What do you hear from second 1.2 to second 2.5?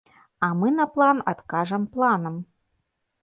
адкажам планам.